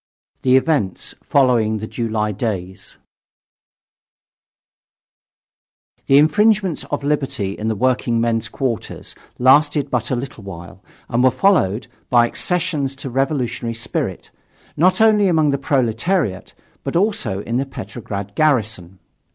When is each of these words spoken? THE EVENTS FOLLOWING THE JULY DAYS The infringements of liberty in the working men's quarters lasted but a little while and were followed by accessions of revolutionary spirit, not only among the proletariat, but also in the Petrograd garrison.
THE 0.41 0.55
EVENTS 0.57 1.13
FOLLOWING 1.21 1.77
THE 1.77 1.85
JULY 1.85 2.31
DAYS 2.33 2.97
The 6.07 6.17
infringements 6.17 6.83
of 6.85 7.03
liberty 7.03 7.51
in 7.51 7.67
the 7.67 7.75
working 7.75 8.19
men's 8.19 8.49
quarters 8.49 9.13
lasted 9.37 9.91
but 9.91 10.09
a 10.09 10.15
little 10.15 10.43
while 10.43 10.83
and 11.07 11.23
were 11.23 11.29
followed 11.29 11.85
by 12.09 12.25
accessions 12.25 13.05
of 13.05 13.13
revolutionary 13.13 13.75
spirit, 13.75 14.31
not 14.75 15.01
only 15.01 15.27
among 15.27 15.51
the 15.51 15.59
proletariat, 15.59 16.55
but 16.83 16.95
also 16.95 17.41
in 17.43 17.57
the 17.57 17.65
Petrograd 17.67 18.33
garrison. 18.33 18.97